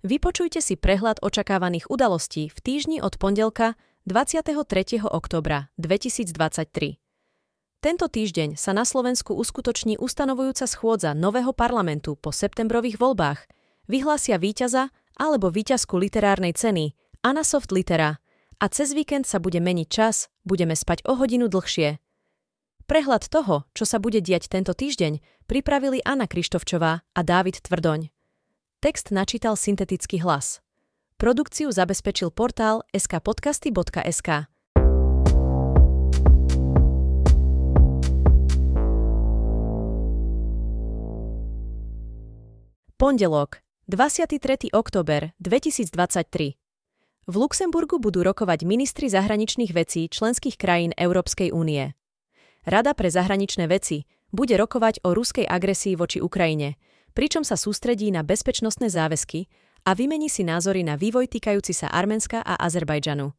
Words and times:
Vypočujte 0.00 0.64
si 0.64 0.80
prehľad 0.80 1.20
očakávaných 1.20 1.92
udalostí 1.92 2.48
v 2.48 2.58
týždni 2.64 3.04
od 3.04 3.20
pondelka 3.20 3.76
23. 4.08 4.96
oktobra 5.04 5.68
2023. 5.76 6.96
Tento 7.84 8.06
týždeň 8.08 8.56
sa 8.56 8.72
na 8.72 8.88
Slovensku 8.88 9.36
uskutoční 9.36 10.00
ustanovujúca 10.00 10.64
schôdza 10.64 11.12
nového 11.12 11.52
parlamentu 11.52 12.16
po 12.16 12.32
septembrových 12.32 12.96
voľbách. 12.96 13.44
Vyhlásia 13.92 14.40
víťaza 14.40 14.88
alebo 15.20 15.52
víťazku 15.52 16.00
literárnej 16.00 16.56
ceny 16.56 16.96
Anna 17.20 17.44
Soft 17.44 17.68
Litera 17.68 18.24
a 18.56 18.64
cez 18.72 18.96
víkend 18.96 19.28
sa 19.28 19.36
bude 19.36 19.60
meniť 19.60 19.88
čas, 19.92 20.32
budeme 20.48 20.72
spať 20.72 21.04
o 21.04 21.20
hodinu 21.20 21.52
dlhšie. 21.52 22.00
Prehľad 22.88 23.28
toho, 23.28 23.68
čo 23.76 23.84
sa 23.84 24.00
bude 24.00 24.24
diať 24.24 24.48
tento 24.48 24.72
týždeň, 24.72 25.44
pripravili 25.44 26.00
Anna 26.08 26.24
Krištovčová 26.24 27.04
a 27.04 27.20
Dávid 27.20 27.60
Tvrdoň. 27.60 28.19
Text 28.80 29.12
načítal 29.12 29.60
syntetický 29.60 30.24
hlas. 30.24 30.64
Produkciu 31.20 31.68
zabezpečil 31.68 32.32
portál 32.32 32.80
skpodcasty.sk. 32.96 34.48
Pondelok, 42.96 43.60
23. 43.84 44.72
október 44.72 45.36
2023. 45.44 46.56
V 47.28 47.34
Luxemburgu 47.36 48.00
budú 48.00 48.24
rokovať 48.24 48.64
ministri 48.64 49.12
zahraničných 49.12 49.76
vecí 49.76 50.08
členských 50.08 50.56
krajín 50.56 50.96
Európskej 50.96 51.52
únie. 51.52 51.92
Rada 52.64 52.96
pre 52.96 53.12
zahraničné 53.12 53.68
veci 53.68 54.08
bude 54.32 54.56
rokovať 54.56 55.04
o 55.04 55.12
ruskej 55.12 55.44
agresii 55.44 56.00
voči 56.00 56.24
Ukrajine– 56.24 56.80
pričom 57.12 57.46
sa 57.46 57.58
sústredí 57.58 58.08
na 58.14 58.26
bezpečnostné 58.26 58.90
záväzky 58.90 59.50
a 59.86 59.96
vymení 59.96 60.28
si 60.28 60.44
názory 60.44 60.84
na 60.84 60.94
vývoj 60.96 61.28
týkajúci 61.28 61.72
sa 61.72 61.88
Arménska 61.88 62.44
a 62.44 62.58
Azerbajdžanu. 62.60 63.32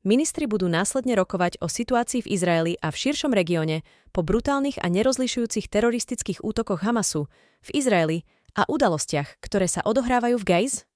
Ministri 0.00 0.48
budú 0.48 0.64
následne 0.64 1.12
rokovať 1.12 1.60
o 1.60 1.68
situácii 1.68 2.24
v 2.24 2.30
Izraeli 2.32 2.72
a 2.80 2.88
v 2.88 2.96
širšom 2.96 3.36
regióne 3.36 3.84
po 4.16 4.24
brutálnych 4.24 4.80
a 4.80 4.88
nerozlišujúcich 4.88 5.68
teroristických 5.68 6.40
útokoch 6.40 6.80
Hamasu 6.80 7.28
v 7.60 7.68
Izraeli 7.76 8.24
a 8.56 8.64
udalostiach, 8.64 9.44
ktoré 9.44 9.68
sa 9.68 9.84
odohrávajú 9.84 10.40
v 10.40 10.48
Gajz? 10.48 10.88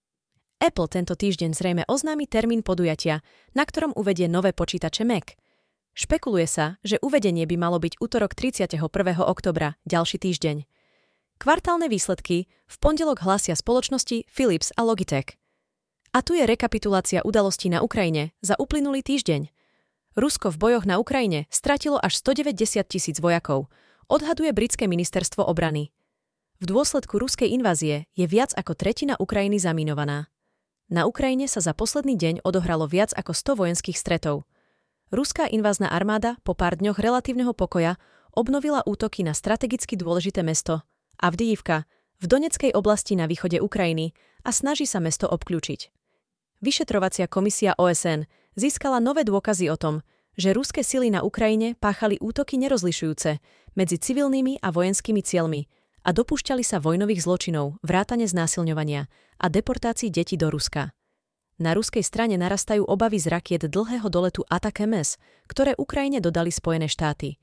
Apple 0.56 0.88
tento 0.88 1.12
týždeň 1.12 1.52
zrejme 1.52 1.82
oznámi 1.84 2.24
termín 2.24 2.64
podujatia, 2.64 3.20
na 3.52 3.68
ktorom 3.68 3.92
uvedie 3.92 4.24
nové 4.24 4.56
počítače 4.56 5.04
Mac. 5.04 5.36
Špekuluje 5.92 6.48
sa, 6.48 6.80
že 6.80 6.96
uvedenie 7.04 7.44
by 7.44 7.60
malo 7.60 7.76
byť 7.76 8.00
útorok 8.00 8.32
31. 8.32 8.80
oktobra, 9.20 9.76
ďalší 9.84 10.16
týždeň. 10.16 10.64
Kvartálne 11.34 11.90
výsledky 11.90 12.46
v 12.46 12.76
pondelok 12.78 13.26
hlásia 13.26 13.58
spoločnosti 13.58 14.30
Philips 14.30 14.70
a 14.78 14.86
Logitech. 14.86 15.34
A 16.14 16.22
tu 16.22 16.38
je 16.38 16.46
rekapitulácia 16.46 17.26
udalostí 17.26 17.66
na 17.66 17.82
Ukrajine 17.82 18.30
za 18.38 18.54
uplynulý 18.54 19.02
týždeň. 19.02 19.50
Rusko 20.14 20.54
v 20.54 20.56
bojoch 20.62 20.86
na 20.86 21.02
Ukrajine 21.02 21.50
stratilo 21.50 21.98
až 21.98 22.22
190 22.22 22.86
tisíc 22.86 23.18
vojakov, 23.18 23.66
odhaduje 24.06 24.54
britské 24.54 24.86
ministerstvo 24.86 25.42
obrany. 25.42 25.90
V 26.62 26.70
dôsledku 26.70 27.18
ruskej 27.18 27.50
invázie 27.50 28.06
je 28.14 28.30
viac 28.30 28.54
ako 28.54 28.78
tretina 28.78 29.18
Ukrajiny 29.18 29.58
zaminovaná. 29.58 30.30
Na 30.86 31.02
Ukrajine 31.02 31.50
sa 31.50 31.58
za 31.58 31.74
posledný 31.74 32.14
deň 32.14 32.46
odohralo 32.46 32.86
viac 32.86 33.10
ako 33.10 33.34
100 33.34 33.58
vojenských 33.58 33.98
stretov. 33.98 34.46
Ruská 35.10 35.50
invázna 35.50 35.90
armáda 35.90 36.38
po 36.46 36.54
pár 36.54 36.78
dňoch 36.78 37.02
relatívneho 37.02 37.58
pokoja 37.58 37.98
obnovila 38.30 38.86
útoky 38.86 39.26
na 39.26 39.34
strategicky 39.34 39.98
dôležité 39.98 40.46
mesto– 40.46 40.78
Avdijivka, 41.20 41.84
v 42.22 42.24
Doneckej 42.24 42.72
oblasti 42.72 43.18
na 43.18 43.28
východe 43.28 43.60
Ukrajiny 43.60 44.16
a 44.44 44.50
snaží 44.54 44.88
sa 44.88 45.02
mesto 45.02 45.28
obklúčiť. 45.28 45.92
Vyšetrovacia 46.64 47.28
komisia 47.28 47.76
OSN 47.76 48.24
získala 48.56 49.02
nové 49.02 49.26
dôkazy 49.28 49.68
o 49.68 49.76
tom, 49.76 50.00
že 50.34 50.56
ruské 50.56 50.82
sily 50.82 51.12
na 51.12 51.22
Ukrajine 51.22 51.78
páchali 51.78 52.18
útoky 52.18 52.58
nerozlišujúce 52.58 53.38
medzi 53.78 53.96
civilnými 53.98 54.62
a 54.62 54.72
vojenskými 54.72 55.22
cieľmi 55.22 55.68
a 56.04 56.10
dopúšťali 56.12 56.64
sa 56.66 56.82
vojnových 56.82 57.24
zločinov, 57.24 57.80
vrátane 57.80 58.26
znásilňovania 58.28 59.06
a 59.40 59.46
deportácií 59.48 60.10
detí 60.10 60.34
do 60.36 60.50
Ruska. 60.50 60.92
Na 61.54 61.70
ruskej 61.70 62.02
strane 62.02 62.34
narastajú 62.34 62.82
obavy 62.82 63.22
z 63.22 63.30
rakiet 63.30 63.62
dlhého 63.70 64.10
doletu 64.10 64.42
Atakemes, 64.50 65.22
ktoré 65.46 65.78
Ukrajine 65.78 66.18
dodali 66.18 66.50
Spojené 66.50 66.90
štáty. 66.90 67.38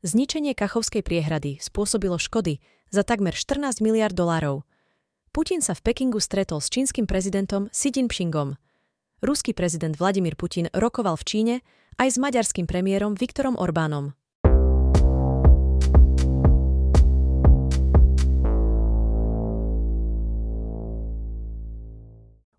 Zničenie 0.00 0.56
Kachovskej 0.56 1.04
priehrady 1.04 1.60
spôsobilo 1.60 2.16
škody 2.16 2.56
za 2.90 3.06
takmer 3.06 3.32
14 3.32 3.78
miliard 3.80 4.12
dolárov. 4.12 4.66
Putin 5.30 5.62
sa 5.62 5.78
v 5.78 5.80
Pekingu 5.86 6.18
stretol 6.18 6.58
s 6.58 6.66
čínskym 6.74 7.06
prezidentom 7.06 7.70
Xi 7.70 7.94
Jinpingom. 7.94 8.58
Ruský 9.22 9.54
prezident 9.54 9.94
Vladimír 9.94 10.34
Putin 10.34 10.66
rokoval 10.74 11.14
v 11.14 11.24
Číne 11.24 11.54
aj 12.02 12.08
s 12.10 12.16
maďarským 12.18 12.66
premiérom 12.66 13.14
Viktorom 13.14 13.54
Orbánom. 13.54 14.18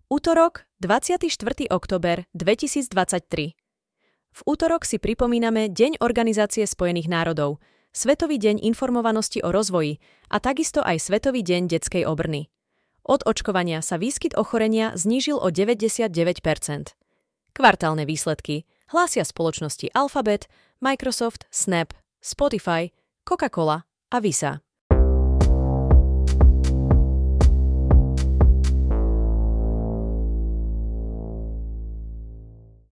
Útorok, 0.08 0.64
24. 0.80 1.28
oktober 1.72 2.24
2023. 2.32 3.56
V 4.32 4.40
útorok 4.48 4.88
si 4.88 4.96
pripomíname 4.96 5.68
Deň 5.68 6.00
Organizácie 6.00 6.64
spojených 6.64 7.12
národov– 7.12 7.60
Svetový 7.92 8.40
deň 8.40 8.64
informovanosti 8.64 9.44
o 9.44 9.52
rozvoji 9.52 10.00
a 10.32 10.40
takisto 10.40 10.80
aj 10.80 10.96
Svetový 10.96 11.44
deň 11.44 11.68
detskej 11.68 12.08
obrny. 12.08 12.48
Od 13.04 13.20
očkovania 13.28 13.84
sa 13.84 14.00
výskyt 14.00 14.32
ochorenia 14.32 14.96
znížil 14.96 15.36
o 15.36 15.52
99%. 15.52 16.08
Kvartálne 17.52 18.08
výsledky 18.08 18.64
hlásia 18.88 19.28
spoločnosti 19.28 19.92
Alphabet, 19.92 20.48
Microsoft, 20.80 21.44
Snap, 21.52 21.92
Spotify, 22.24 22.88
Coca-Cola 23.28 23.84
a 24.08 24.16
Visa. 24.24 24.64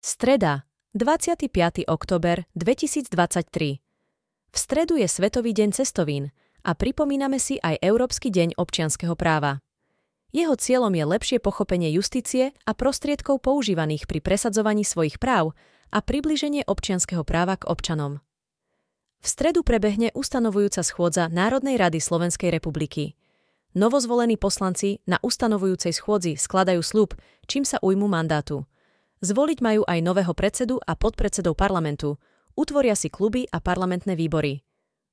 Streda, 0.01 0.65
25. 0.97 1.85
oktober 1.85 2.49
2023. 2.57 3.86
V 4.57 4.65
stredu 4.65 4.97
je 4.97 5.05
Svetový 5.05 5.53
deň 5.53 5.77
cestovín 5.77 6.33
a 6.65 6.73
pripomíname 6.73 7.37
si 7.37 7.61
aj 7.61 7.77
Európsky 7.85 8.33
deň 8.33 8.57
občianskeho 8.57 9.13
práva. 9.13 9.61
Jeho 10.33 10.57
cieľom 10.57 10.97
je 10.97 11.05
lepšie 11.05 11.39
pochopenie 11.45 11.93
justície 11.93 12.57
a 12.65 12.73
prostriedkov 12.73 13.45
používaných 13.45 14.09
pri 14.09 14.25
presadzovaní 14.25 14.81
svojich 14.81 15.21
práv 15.21 15.53
a 15.93 16.01
približenie 16.01 16.65
občianskeho 16.65 17.21
práva 17.21 17.61
k 17.61 17.69
občanom. 17.69 18.25
V 19.21 19.27
stredu 19.29 19.61
prebehne 19.61 20.09
ustanovujúca 20.17 20.81
schôdza 20.81 21.29
Národnej 21.29 21.77
rady 21.77 22.01
Slovenskej 22.01 22.49
republiky. 22.49 23.13
Novozvolení 23.77 24.41
poslanci 24.41 25.05
na 25.05 25.21
ustanovujúcej 25.21 25.93
schôdzi 25.93 26.41
skladajú 26.41 26.81
slub, 26.81 27.13
čím 27.45 27.69
sa 27.69 27.77
ujmu 27.85 28.09
mandátu. 28.09 28.65
Zvoliť 29.21 29.61
majú 29.61 29.85
aj 29.85 30.01
nového 30.01 30.33
predsedu 30.33 30.81
a 30.81 30.97
podpredsedov 30.97 31.61
parlamentu, 31.61 32.17
utvoria 32.57 32.97
si 32.97 33.13
kluby 33.13 33.47
a 33.53 33.61
parlamentné 33.61 34.17
výbory. 34.17 34.65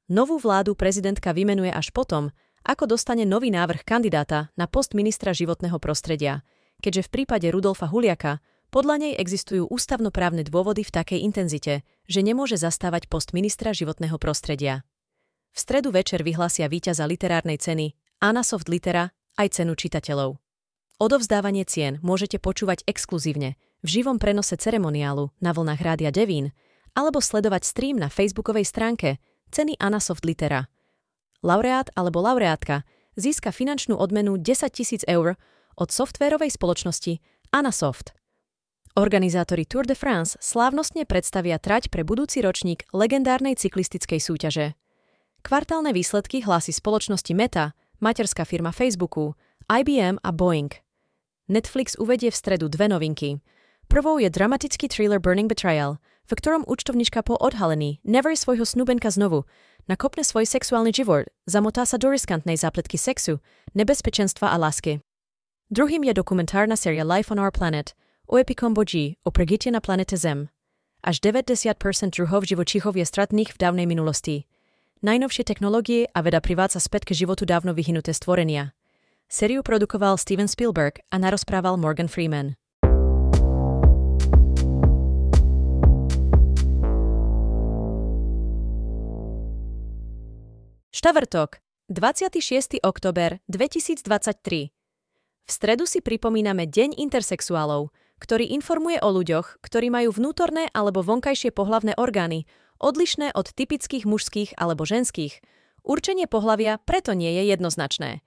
Novú 0.10 0.40
vládu 0.40 0.74
prezidentka 0.74 1.36
vymenuje 1.36 1.70
až 1.70 1.92
potom, 1.92 2.32
ako 2.64 2.88
dostane 2.96 3.28
nový 3.28 3.52
návrh 3.52 3.84
kandidáta 3.84 4.50
na 4.56 4.66
post 4.72 4.96
ministra 4.96 5.36
životného 5.36 5.76
prostredia, 5.84 6.48
keďže 6.80 7.12
v 7.12 7.22
prípade 7.22 7.48
Rudolfa 7.52 7.92
Huliaka 7.92 8.40
podľa 8.74 9.06
nej 9.06 9.14
existujú 9.14 9.70
ústavnoprávne 9.70 10.48
dôvody 10.48 10.82
v 10.82 10.92
takej 10.92 11.20
intenzite, 11.22 11.86
že 12.10 12.20
nemôže 12.26 12.58
zastávať 12.58 13.06
post 13.06 13.36
ministra 13.36 13.70
životného 13.70 14.18
prostredia. 14.18 14.82
V 15.54 15.62
stredu 15.62 15.94
večer 15.94 16.26
vyhlásia 16.26 16.66
víťaza 16.66 17.06
literárnej 17.06 17.62
ceny 17.62 17.94
Anna 18.18 18.42
Soft 18.42 18.66
Litera 18.66 19.14
aj 19.38 19.62
cenu 19.62 19.78
čitateľov. 19.78 20.42
Odovzdávanie 20.98 21.68
cien 21.70 22.02
môžete 22.02 22.42
počúvať 22.42 22.82
exkluzívne 22.90 23.62
v 23.86 23.88
živom 24.02 24.18
prenose 24.18 24.58
ceremoniálu 24.58 25.30
na 25.38 25.54
vlnách 25.54 25.82
Rádia 25.84 26.10
Devín 26.10 26.56
alebo 26.94 27.22
sledovať 27.22 27.66
stream 27.66 27.98
na 27.98 28.10
facebookovej 28.10 28.66
stránke 28.70 29.18
Ceny 29.54 29.78
Anasoft 29.78 30.26
Litera. 30.26 30.70
Laureát 31.46 31.90
alebo 31.94 32.22
laureátka 32.22 32.88
získa 33.14 33.54
finančnú 33.54 33.98
odmenu 33.98 34.42
10 34.42 34.74
tisíc 34.74 35.02
eur 35.06 35.38
od 35.78 35.90
softvérovej 35.90 36.54
spoločnosti 36.54 37.22
Anasoft. 37.54 38.18
Organizátori 38.94 39.66
Tour 39.66 39.90
de 39.90 39.98
France 39.98 40.38
slávnostne 40.38 41.10
predstavia 41.10 41.58
trať 41.58 41.90
pre 41.90 42.06
budúci 42.06 42.46
ročník 42.46 42.86
legendárnej 42.94 43.58
cyklistickej 43.58 44.22
súťaže. 44.22 44.78
Kvartálne 45.42 45.92
výsledky 45.92 46.46
hlási 46.46 46.72
spoločnosti 46.72 47.34
Meta, 47.34 47.74
materská 48.00 48.46
firma 48.46 48.70
Facebooku, 48.70 49.34
IBM 49.66 50.22
a 50.22 50.30
Boeing. 50.30 50.72
Netflix 51.50 51.98
uvedie 51.98 52.30
v 52.30 52.38
stredu 52.38 52.70
dve 52.70 52.88
novinky. 52.88 53.42
Prvou 53.90 54.22
je 54.22 54.30
dramatický 54.30 54.88
thriller 54.88 55.18
Burning 55.18 55.50
Betrayal– 55.50 55.98
v 56.28 56.32
ktorom 56.34 56.64
účtovnička 56.68 57.24
po 57.24 57.36
odhalení 57.36 58.00
neverí 58.08 58.40
svojho 58.40 58.64
snúbenka 58.64 59.12
znovu, 59.12 59.44
nakopne 59.86 60.24
svoj 60.24 60.48
sexuálny 60.48 60.96
život, 60.96 61.28
zamotá 61.44 61.84
sa 61.84 62.00
do 62.00 62.12
riskantnej 62.12 62.56
zápletky 62.56 62.96
sexu, 62.96 63.44
nebezpečenstva 63.76 64.52
a 64.52 64.58
lásky. 64.60 65.04
Druhým 65.74 66.06
je 66.08 66.14
dokumentárna 66.14 66.78
séria 66.78 67.04
Life 67.04 67.34
on 67.34 67.42
Our 67.42 67.52
Planet 67.52 67.98
o 68.30 68.40
epikomboji 68.40 69.20
o 69.26 69.30
pregite 69.32 69.68
na 69.72 69.84
planete 69.84 70.16
Zem. 70.16 70.48
Až 71.04 71.20
90% 71.20 71.76
druhov 72.16 72.48
živočíchov 72.48 72.96
je 72.96 73.04
stratných 73.04 73.52
v 73.52 73.58
dávnej 73.60 73.88
minulosti. 73.90 74.48
Najnovšie 75.04 75.44
technológie 75.44 76.08
a 76.16 76.24
veda 76.24 76.40
privádza 76.40 76.80
späť 76.80 77.12
k 77.12 77.28
životu 77.28 77.44
dávno 77.44 77.76
vyhnuté 77.76 78.16
stvorenia. 78.16 78.72
Sériu 79.28 79.60
produkoval 79.60 80.16
Steven 80.16 80.48
Spielberg 80.48 81.04
a 81.12 81.20
narozprával 81.20 81.76
Morgan 81.76 82.08
Freeman. 82.08 82.56
Štvrtok, 90.94 91.58
26. 91.90 92.78
oktober 92.86 93.42
2023. 93.50 94.70
V 95.42 95.50
stredu 95.50 95.90
si 95.90 96.06
pripomíname 96.06 96.70
Deň 96.70 97.02
intersexuálov, 97.02 97.90
ktorý 98.22 98.54
informuje 98.54 99.02
o 99.02 99.10
ľuďoch, 99.10 99.58
ktorí 99.66 99.90
majú 99.90 100.14
vnútorné 100.14 100.70
alebo 100.70 101.02
vonkajšie 101.02 101.50
pohlavné 101.50 101.98
orgány, 101.98 102.46
odlišné 102.78 103.34
od 103.34 103.50
typických 103.58 104.06
mužských 104.06 104.54
alebo 104.54 104.86
ženských. 104.86 105.42
Určenie 105.82 106.30
pohlavia 106.30 106.78
preto 106.78 107.18
nie 107.18 107.42
je 107.42 107.58
jednoznačné. 107.58 108.22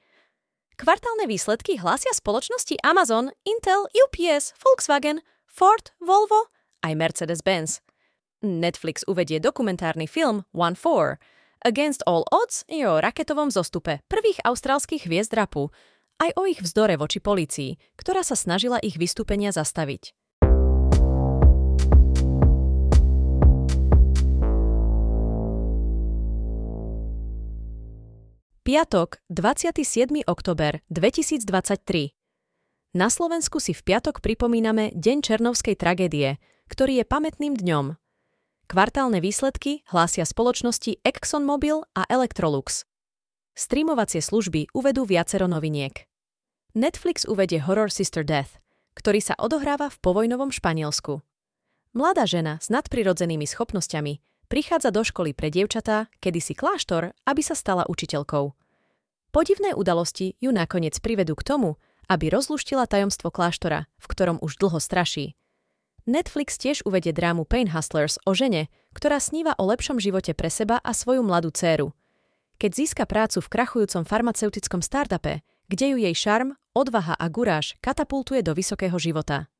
Kvartálne 0.75 1.31
výsledky 1.31 1.79
hlásia 1.79 2.11
spoločnosti 2.19 2.83
Amazon, 2.83 3.31
Intel, 3.47 3.87
UPS, 3.95 4.59
Volkswagen, 4.59 5.23
Ford, 5.47 5.95
Volvo 6.03 6.51
aj 6.83 6.99
Mercedes-Benz. 6.99 7.79
Netflix 8.43 9.07
uvedie 9.07 9.39
dokumentárny 9.39 10.11
film 10.11 10.43
One 10.51 10.75
Four. 10.75 11.23
Against 11.65 12.05
All 12.05 12.29
Odds 12.29 12.69
je 12.69 12.85
o 12.85 13.01
raketovom 13.01 13.49
zostupe 13.49 14.05
prvých 14.13 14.45
austrálskych 14.45 15.09
hviezd 15.09 15.33
rapu, 15.33 15.73
aj 16.21 16.37
o 16.37 16.45
ich 16.45 16.61
vzdore 16.61 17.01
voči 17.01 17.21
polícii, 17.21 17.81
ktorá 17.97 18.21
sa 18.21 18.37
snažila 18.37 18.77
ich 18.85 19.01
vystúpenia 19.01 19.53
zastaviť. 19.57 20.13
Piatok, 28.67 29.23
27. 29.31 30.27
oktober 30.27 30.83
2023. 30.91 32.13
Na 32.99 33.07
Slovensku 33.07 33.63
si 33.63 33.71
v 33.71 33.81
piatok 33.81 34.19
pripomíname 34.19 34.91
Deň 34.91 35.23
Černovskej 35.23 35.79
tragédie, 35.79 36.43
ktorý 36.67 37.01
je 37.01 37.05
pamätným 37.07 37.55
dňom. 37.55 37.95
Kvartálne 38.67 39.23
výsledky 39.23 39.87
hlásia 39.95 40.27
spoločnosti 40.27 40.99
ExxonMobil 41.07 41.87
a 41.95 42.03
Electrolux. 42.11 42.83
Streamovacie 43.55 44.19
služby 44.19 44.75
uvedú 44.75 45.07
viacero 45.07 45.47
noviniek. 45.47 46.11
Netflix 46.75 47.23
uvedie 47.31 47.63
Horror 47.63 47.95
Sister 47.95 48.27
Death, 48.27 48.59
ktorý 48.99 49.23
sa 49.23 49.39
odohráva 49.39 49.87
v 49.87 50.03
povojnovom 50.03 50.51
Španielsku. 50.51 51.23
Mladá 51.95 52.27
žena 52.27 52.59
s 52.59 52.67
nadprirodzenými 52.67 53.47
schopnosťami 53.47 54.19
prichádza 54.51 54.91
do 54.91 55.07
školy 55.07 55.31
pre 55.31 55.47
dievčatá, 55.55 56.11
kedysi 56.19 56.59
kláštor, 56.59 57.15
aby 57.23 57.47
sa 57.47 57.55
stala 57.55 57.87
učiteľkou. 57.87 58.51
Podivné 59.31 59.79
udalosti 59.79 60.35
ju 60.43 60.51
nakoniec 60.51 60.99
privedú 60.99 61.39
k 61.39 61.47
tomu, 61.55 61.79
aby 62.11 62.35
rozluštila 62.35 62.91
tajomstvo 62.91 63.31
kláštora, 63.31 63.87
v 63.95 64.07
ktorom 64.11 64.43
už 64.43 64.59
dlho 64.59 64.83
straší. 64.83 65.39
Netflix 66.07 66.55
tiež 66.57 66.87
uvedie 66.87 67.11
drámu 67.11 67.45
Pain 67.45 67.75
Hustlers 67.75 68.17
o 68.23 68.33
žene, 68.33 68.71
ktorá 68.95 69.19
sníva 69.19 69.59
o 69.59 69.67
lepšom 69.67 69.99
živote 70.01 70.33
pre 70.33 70.49
seba 70.49 70.79
a 70.81 70.95
svoju 70.95 71.27
mladú 71.27 71.51
dceru– 71.51 71.93
keď 72.57 72.71
získa 72.73 73.05
prácu 73.05 73.45
v 73.45 73.53
krachujúcom 73.53 74.09
farmaceutickom 74.09 74.81
startupe, 74.81 75.45
kde 75.69 75.93
ju 75.93 75.97
jej 76.01 76.17
šarm, 76.17 76.57
odvaha 76.73 77.13
a 77.13 77.29
guráž 77.29 77.77
katapultuje 77.85 78.41
do 78.41 78.57
vysokého 78.57 78.97
života. 78.97 79.53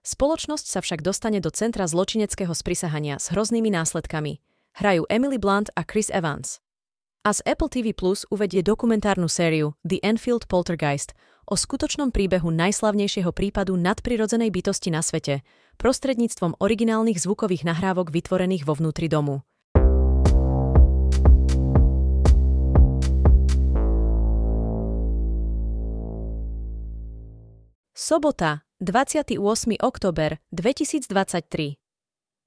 Spoločnosť 0.00 0.64
sa 0.64 0.80
však 0.80 1.04
dostane 1.04 1.44
do 1.44 1.52
centra 1.52 1.84
zločineckého 1.84 2.56
sprisahania 2.56 3.20
s 3.20 3.28
hroznými 3.28 3.68
následkami. 3.68 4.40
Hrajú 4.80 5.04
Emily 5.12 5.36
Blunt 5.36 5.68
a 5.76 5.84
Chris 5.84 6.08
Evans. 6.08 6.64
A 7.26 7.36
z 7.36 7.44
Apple 7.44 7.68
TV 7.68 7.92
Plus 7.92 8.24
uvedie 8.32 8.64
dokumentárnu 8.64 9.28
sériu 9.28 9.76
The 9.84 10.00
Enfield 10.00 10.48
Poltergeist 10.48 11.12
o 11.48 11.56
skutočnom 11.56 12.12
príbehu 12.12 12.52
najslavnejšieho 12.52 13.32
prípadu 13.32 13.80
nadprirodzenej 13.80 14.52
bytosti 14.52 14.92
na 14.92 15.00
svete 15.00 15.40
prostredníctvom 15.80 16.60
originálnych 16.60 17.16
zvukových 17.16 17.64
nahrávok 17.64 18.12
vytvorených 18.12 18.68
vo 18.68 18.76
vnútri 18.76 19.08
domu. 19.08 19.40
Sobota, 27.96 28.64
28. 28.80 29.36
oktober 29.82 30.38
2023. 30.54 31.76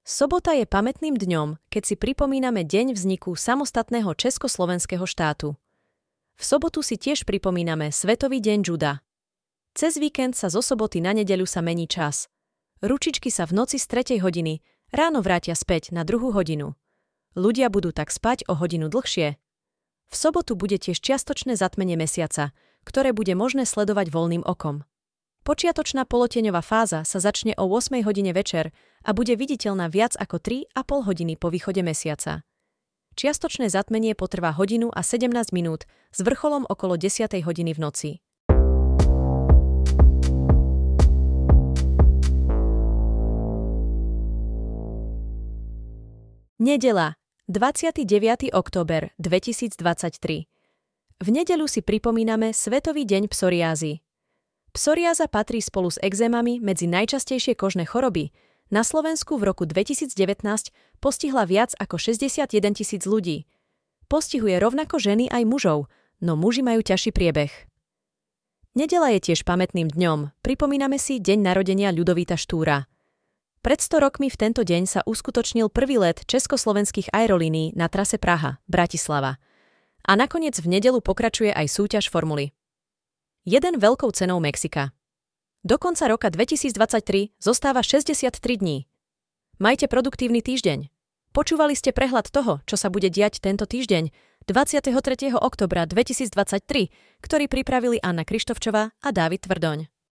Sobota 0.02 0.50
je 0.58 0.66
pamätným 0.66 1.14
dňom, 1.14 1.62
keď 1.70 1.82
si 1.86 1.94
pripomíname 1.94 2.66
deň 2.66 2.98
vzniku 2.98 3.38
samostatného 3.38 4.10
československého 4.18 5.06
štátu. 5.06 5.54
V 6.36 6.44
sobotu 6.44 6.82
si 6.82 6.98
tiež 6.98 7.22
pripomíname 7.22 7.94
Svetový 7.94 8.42
deň 8.42 8.58
juda. 8.66 9.04
Cez 9.72 9.96
víkend 9.96 10.36
sa 10.36 10.52
zo 10.52 10.60
soboty 10.60 11.00
na 11.00 11.16
nedeľu 11.16 11.48
sa 11.48 11.64
mení 11.64 11.88
čas. 11.88 12.28
Ručičky 12.82 13.30
sa 13.30 13.46
v 13.46 13.56
noci 13.56 13.78
z 13.78 14.18
3. 14.18 14.20
hodiny 14.20 14.60
ráno 14.92 15.24
vrátia 15.24 15.56
späť 15.56 15.94
na 15.94 16.04
druhú 16.04 16.34
hodinu. 16.34 16.76
Ľudia 17.32 17.72
budú 17.72 17.94
tak 17.96 18.12
spať 18.12 18.44
o 18.50 18.58
hodinu 18.58 18.92
dlhšie. 18.92 19.40
V 20.12 20.14
sobotu 20.14 20.52
bude 20.52 20.76
tiež 20.76 21.00
čiastočné 21.00 21.56
zatmenie 21.56 21.96
mesiaca, 21.96 22.52
ktoré 22.84 23.16
bude 23.16 23.32
možné 23.32 23.64
sledovať 23.64 24.12
voľným 24.12 24.44
okom. 24.44 24.84
Počiatočná 25.42 26.06
poloteňová 26.06 26.60
fáza 26.62 27.02
sa 27.02 27.18
začne 27.18 27.56
o 27.58 27.66
8 27.66 28.04
hodine 28.04 28.30
večer 28.36 28.70
a 29.02 29.10
bude 29.10 29.34
viditeľná 29.34 29.88
viac 29.88 30.14
ako 30.14 30.38
3,5 30.38 31.08
hodiny 31.08 31.34
po 31.40 31.48
východe 31.48 31.80
mesiaca. 31.80 32.46
Čiastočné 33.12 33.68
zatmenie 33.68 34.16
potrvá 34.16 34.56
hodinu 34.56 34.88
a 34.88 35.04
17 35.04 35.52
minút 35.52 35.84
s 36.10 36.24
vrcholom 36.24 36.64
okolo 36.64 36.96
10 36.96 37.28
hodiny 37.44 37.76
v 37.76 37.80
noci. 37.80 38.10
Nedela, 46.62 47.18
29. 47.50 48.06
október 48.54 49.10
2023. 49.18 50.46
V 51.22 51.28
nedeľu 51.28 51.66
si 51.66 51.82
pripomíname 51.82 52.54
Svetový 52.54 53.02
deň 53.02 53.26
psoriázy. 53.26 53.98
Psoriáza 54.70 55.28
patrí 55.28 55.60
spolu 55.60 55.92
s 55.92 55.98
exémami 56.00 56.62
medzi 56.62 56.88
najčastejšie 56.88 57.58
kožné 57.58 57.84
choroby. 57.84 58.32
Na 58.72 58.80
Slovensku 58.80 59.36
v 59.36 59.52
roku 59.52 59.68
2019 59.68 60.16
postihla 60.96 61.44
viac 61.44 61.76
ako 61.76 62.00
61 62.00 62.48
tisíc 62.72 63.04
ľudí. 63.04 63.44
Postihuje 64.08 64.56
rovnako 64.56 64.96
ženy 64.96 65.28
aj 65.28 65.44
mužov, 65.44 65.92
no 66.24 66.40
muži 66.40 66.64
majú 66.64 66.80
ťažší 66.80 67.12
priebeh. 67.12 67.52
Nedela 68.72 69.12
je 69.12 69.20
tiež 69.20 69.44
pamätným 69.44 69.92
dňom. 69.92 70.32
Pripomíname 70.40 70.96
si 70.96 71.20
deň 71.20 71.52
narodenia 71.52 71.92
Ľudovíta 71.92 72.40
Štúra. 72.40 72.88
Pred 73.60 73.78
100 73.78 74.08
rokmi 74.08 74.32
v 74.32 74.40
tento 74.40 74.64
deň 74.64 74.88
sa 74.88 75.00
uskutočnil 75.04 75.68
prvý 75.68 76.00
let 76.00 76.24
československých 76.24 77.12
aerolínií 77.12 77.76
na 77.76 77.92
trase 77.92 78.16
Praha, 78.16 78.56
Bratislava. 78.64 79.36
A 80.08 80.16
nakoniec 80.16 80.56
v 80.56 80.80
nedelu 80.80 81.04
pokračuje 81.04 81.52
aj 81.52 81.68
súťaž 81.68 82.08
formuly 82.08 82.56
jeden 83.42 83.74
veľkou 83.78 84.10
cenou 84.14 84.38
Mexika. 84.38 84.94
Do 85.62 85.78
konca 85.78 86.10
roka 86.10 86.26
2023 86.26 87.38
zostáva 87.38 87.86
63 87.86 88.34
dní. 88.58 88.90
Majte 89.62 89.86
produktívny 89.86 90.42
týždeň. 90.42 90.90
Počúvali 91.30 91.78
ste 91.78 91.94
prehľad 91.94 92.34
toho, 92.34 92.58
čo 92.66 92.74
sa 92.74 92.90
bude 92.90 93.06
diať 93.06 93.38
tento 93.38 93.62
týždeň 93.62 94.10
23. 94.50 94.90
oktobra 95.38 95.86
2023, 95.86 96.90
ktorý 97.22 97.44
pripravili 97.46 98.02
Anna 98.02 98.26
Krištovčová 98.26 98.90
a 98.90 99.08
Dávid 99.14 99.46
Tvrdoň. 99.46 99.86